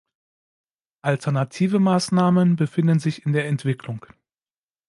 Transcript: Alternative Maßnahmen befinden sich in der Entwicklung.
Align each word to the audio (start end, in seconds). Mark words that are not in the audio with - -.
Alternative 1.03 1.77
Maßnahmen 1.77 2.55
befinden 2.55 2.97
sich 2.97 3.23
in 3.27 3.33
der 3.33 3.45
Entwicklung. 3.45 4.03